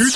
[0.00, 0.06] 今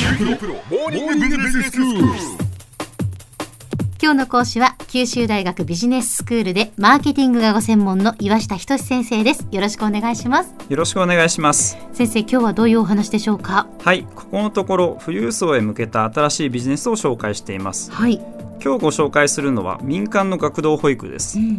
[4.12, 9.45] 日の講師は九州大学ビジネススクールでマーケティングがご専門の岩下仁先生です。
[9.50, 10.54] よろしくお願いします。
[10.68, 11.76] よろしくお願いします。
[11.92, 13.66] 先生今日はどういうお話でしょうか？
[13.82, 17.91] はいここのところ富裕層へ向けた新しいビジネスを紹介しています。
[17.91, 18.21] はい、
[18.64, 21.41] 今日ご紹介するのは民間の学童保育です。
[21.41, 21.59] うん、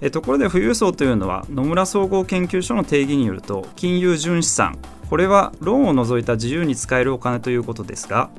[0.00, 4.76] えところで富裕層というのは野村総合研究所の定義によると金融純資産
[5.08, 8.30] これはローンを除いた自由に使えるお金ということですが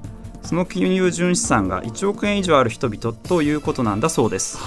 [0.44, 4.58] その金融純資産が1億円以上ある人々ということなんだそうです。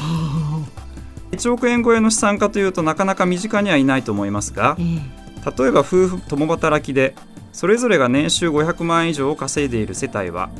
[1.32, 5.62] 1億円超えの資産家というとなかなか身近にはいないと思いますがええ。
[5.62, 7.14] 例えば夫婦共働きで
[7.52, 10.50] それぞれが年収500万円以上を稼いでいる世帯は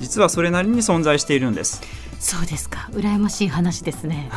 [0.00, 1.80] 実はそれなりに存在しているんです。
[2.18, 2.88] そうですか。
[2.92, 4.30] 羨ましい話ですね。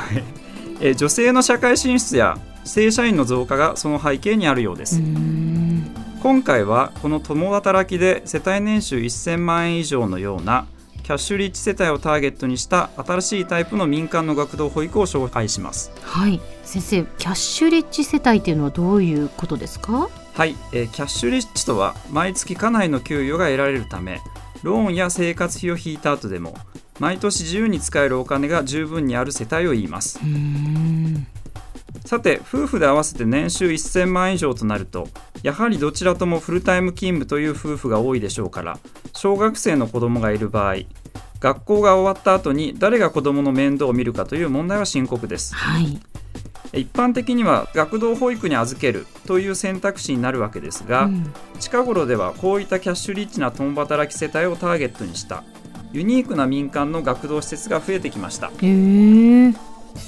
[0.80, 5.59] えー女性の社会進出や正社員の増加がその背景にあるようです、ん
[6.22, 10.68] 今回はこの共働きで世帯年収1000万円以上のような
[11.04, 15.92] キャッシュリッチ世帯をターゲットにした新しいタイプの民間の学童保育を紹介します。
[16.04, 16.40] はい。
[16.64, 20.10] 先生キャッシュリッチ世帯っていうのはどういうことですか？
[20.34, 24.20] はい、えーキャッシュリッチとは毎月家内の給与が得られるため
[24.62, 26.54] ローンや生活費を引いた後でも
[27.00, 30.20] 毎年自由に使えるお金が十分にある世帯を言います。
[30.22, 31.28] うーん
[32.06, 35.08] さて夫婦で合わせて年収1000万円以上となると
[35.44, 38.80] やはりどちらともフルタイム勤務という夫婦が多いでしょうから
[39.16, 40.78] 小学生の子供がいる場合
[41.40, 45.56] 学校が終わった後に誰が子供の面倒を見るかという問題は深刻です。
[45.56, 46.00] はい。
[46.74, 51.34] 一般的には学童保育に預けるという選択肢になるわけですが、うん。
[51.60, 55.44] 近頃ではこういったキャッシュリッチな共働き世帯をターゲットにした
[55.94, 58.52] ユニークな民間の学童施設が増えてきました。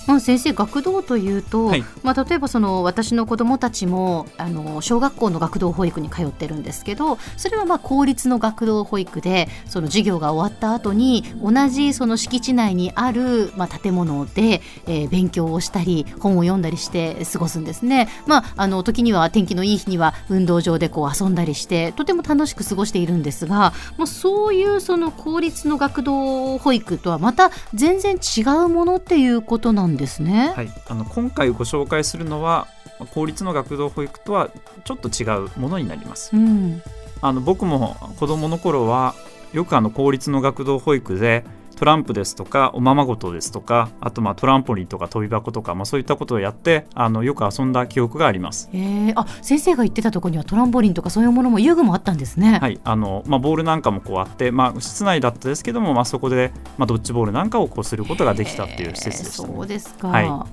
[0.07, 18.07] まあ、先生学童というと、はいまあ、例えばその私の子どもたちもあの小学校の学童保育に通ってるんですけどそれはまあ公立の学童保育でその授業が終わった後に同じその敷地内にある、まあ、建物で、えー勉強をしたり本を読んだりして過ごすんですね。
[18.25, 30.53] まあ、あの時には天気のいい日には運動場でこう遊んだりしてとても楽しく過ごしているんですが、まあ、そういうその公立の学童保育とはまた全然違うものっていうことなんですね。
[30.55, 32.67] はい、あの今回ご紹介するのは
[33.13, 34.49] 公立の学童保育とは
[34.83, 36.35] ちょっと違うものになります。
[36.35, 36.81] うん、
[37.21, 39.15] あの僕も子供の頃は
[39.53, 41.43] よくあの公立の学童保育で
[41.81, 52.59] トランプですとかおままごとですとかあとまあトランポリンとか飛び箱とか、まあ、そういったことをやってあのよく遊んだ記憶がありますえー、あ先生が言ってたところにはトランポリンとかそういうものも遊具もあったんですね。
[52.61, 60.09] はいあのまあ、ボールなんかもこうあって、まあ、室内だったですけども、まあ、そこで、まあ、ドッジボールなんかをこうすることができたっていう施設でした、えーそうですか。
[60.09, 60.47] は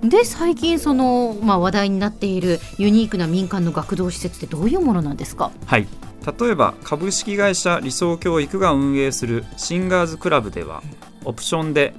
[0.00, 5.50] で最近その、まあ、話題になっているユニークな民間の学童施設ってどういうものなんですか？
[5.66, 5.88] はい、
[6.26, 10.82] 例えば株式会社理想教育が運営するシンガーズクラブでは
[11.24, 11.94] オプションで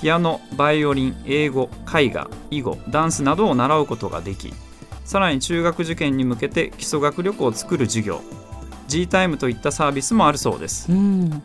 [0.00, 4.52] ピアノバイオリン英語絵画囲碁ダンスなどを習うことができ
[5.04, 8.20] さらに中学受験に向けて基礎学力を作る授業
[8.88, 10.90] G タイムといったサービスもあるそうです。
[10.90, 11.42] うん、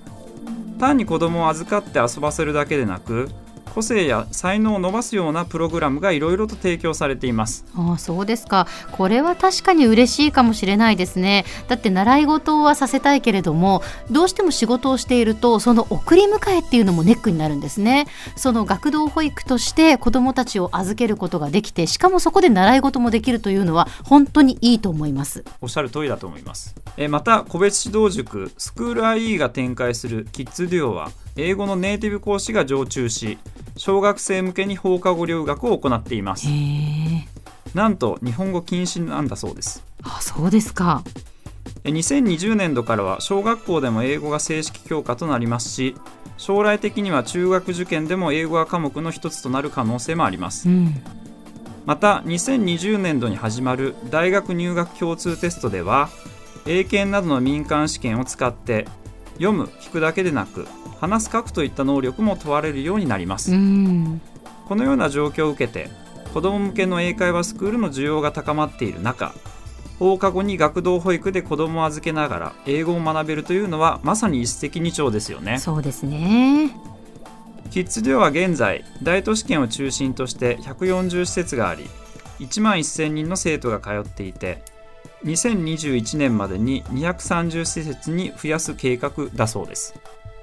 [0.80, 3.30] 単に子供を預かって遊ばせるだけでなく
[3.74, 7.66] 個性や才能を伸ばすようなプログラムがいろいろと提供されています。
[7.76, 8.68] ああそうですか。
[8.92, 11.46] これは確かに嬉しいかもしれないですね。
[11.68, 18.08] だって習い事はさせたいけれどもどうしても仕事をしているとその送り迎えっていうのもネックになるんですね。
[18.36, 25.44] その学童保育として子どもたちを預けることができてしかもそこで習い事もできるというのは本当にいいと思います。
[25.62, 26.76] おっしゃる通りだと思います。
[26.98, 33.38] えーまた個別指導塾スクール IE が展開するキッズデュオは英語のネイティブ講師が常駐し
[33.76, 36.48] 小学生向けに放課後留学を行っています。
[37.74, 39.84] なんと日本語禁止なんだそうです。
[40.04, 41.04] あそうですか。
[41.84, 45.96] えー2020年度からは小学校でも英語が正式教科となりますし
[46.38, 50.70] 将来的には中学受験でも英語が科目の一つとなる可能性もあります。
[50.70, 51.02] うん。
[51.86, 56.10] また2020年度に始まる大学入学共通テストでは
[56.66, 58.88] 英検などの民間試験を使って
[59.34, 60.68] 読む聞くだけでなく
[61.00, 64.22] 話す書くといった能力も問われるようになります、うん。
[64.68, 65.90] このような状況を受けて
[66.34, 69.34] 子ども向けの英会話スクールの需要が高まっている中
[70.00, 75.60] 放課後に学童保育で子どもを預けながら英語を学べるというのはまさに一石二鳥ですよね。
[75.60, 76.75] そうですね。
[77.69, 81.88] キッズデュオは現在大都市圏を中心として140施設があり
[82.40, 84.63] 1万1000人の生徒が通っていて
[85.24, 89.96] 2021年までに230施設に増やす計画だそうです。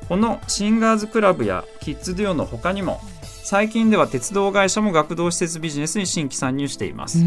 [0.08, 3.00] このシンガーズクラブやキッズデュオの他にも
[3.44, 7.18] 最近では鉄道会社も学童施設ビジネスに新規参入しています。
[7.18, 7.24] 例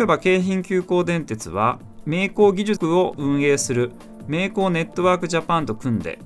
[0.00, 3.92] えば京浜急行電鉄は名工技術を運営する
[4.26, 6.18] 名工ネットワークジャパンと組んで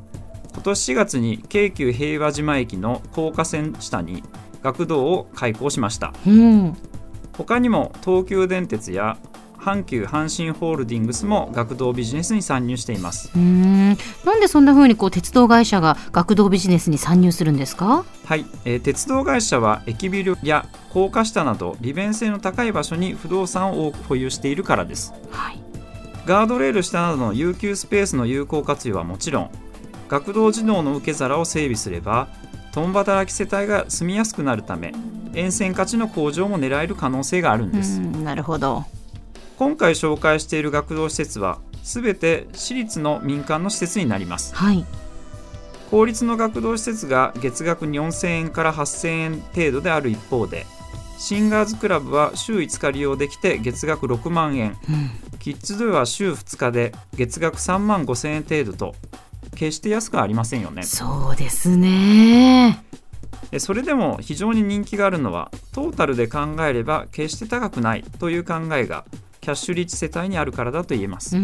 [0.53, 4.23] 今年4月に京急平和島駅の高架線下に
[4.63, 6.13] 学童を開校しました。
[6.27, 6.77] うん。
[7.37, 9.17] 他にも東急電鉄や
[9.59, 13.31] 阪急阪神ホールディングスも学童ビジネスに参入しています。
[13.35, 13.97] うーん。
[14.25, 18.05] なんでそんな風にこう鉄道会社が学童ビジネスに参入するんですか？
[18.25, 25.15] はい、えー鉄道会社は駅ビルや高架下など利便性の高い場所に不動産を多く保有しているからです。
[25.31, 25.63] はい。
[26.27, 29.51] ガードレール下などの有給スペースの有効活用はもちろん
[30.09, 32.29] 学童児童の受け皿を整備すれば
[32.73, 34.93] 共働き世帯が住みやすくなるため
[35.35, 37.99] 沿線価値の向上も狙える可能性があるんうです。
[38.01, 38.85] んなるほど。
[39.59, 44.55] 今回紹介している学童施設は全て私立の民間の施設になります。
[44.55, 44.85] はい。
[45.91, 50.65] 公立の学童施設が月額4000円から8000円程度である一方で
[51.19, 54.77] シンガーズクラブは週5日利用できて月額6万円。
[54.89, 55.11] うん。
[55.39, 58.95] キッズドゥは週2日で月額3万5000円程度と
[59.57, 60.83] 決して安くはありませんよね。
[60.83, 62.81] そうですね。
[62.95, 63.02] え
[63.59, 69.05] それでも非常に人気があるのはトータルで考えれば決して高くないという考えが
[69.41, 71.37] キャッシュリッチ世帯にあるからだと言えます。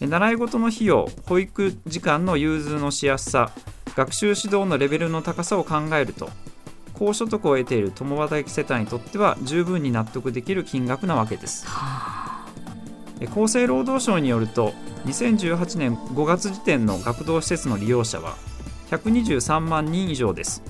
[0.00, 3.50] 習い事の費用保育時間の融通のしやすさ
[3.94, 6.28] 学習指導のレベルの高さを考えると
[6.92, 11.66] 高所得を得ている共働き世帯にとっては十分に納得できる金額なわけです。
[13.20, 14.74] え厚生労働省によると
[15.06, 18.36] 2018年5月時点の学童施設の利用者は
[18.90, 20.62] 123万人以上です。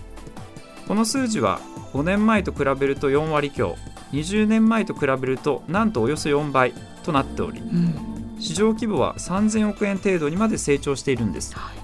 [0.89, 1.61] この数字は
[1.93, 3.77] 5年前と比べると4割強
[4.13, 6.73] 20年前と比べるとなんとおよそ4倍
[7.03, 8.39] となっておりうん。
[8.39, 11.55] 市場規模は3000億円程度にまで成長しているんです。
[11.57, 11.77] はい。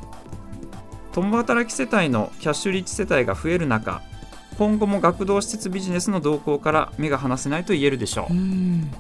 [1.12, 4.02] 共働き世帯のキャッシュリッチ世帯が増える中
[4.58, 8.32] 今後も学童施設ビジネスの動向から目が離せないと言えるでしょう。
[8.32, 8.90] うん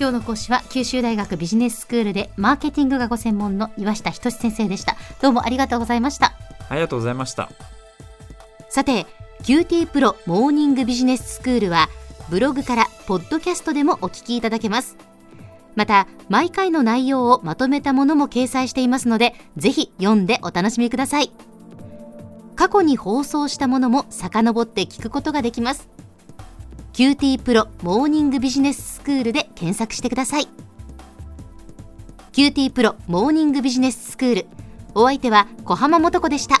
[0.00, 4.96] 今日の講師は九州大学ビジネススクールでマーケティングがご専門の岩下仁先生でした。
[5.20, 6.32] どうもありがとうございました。
[6.70, 7.50] ありがとうございました。
[8.70, 9.04] さて
[9.42, 11.90] QT プロモーニングビジネススクールは
[12.30, 14.96] ブログからポッドキャストでもお聞きいただけます。
[15.76, 21.30] また毎回の内容をまとめたものも掲載していますのでぜひ読んでお楽しみください。
[22.56, 25.90] 過去に放送したものも遡って聞くことができます
[27.00, 30.48] QT プロモーニングビジネススクールで検索してください。
[32.32, 34.46] QT プロモーニングビジネススクール。
[34.94, 36.60] お相手は小浜もとこでした。